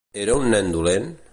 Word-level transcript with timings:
Era 0.21 0.37
un 0.43 0.47
nen 0.53 0.73
dolent? 0.77 1.07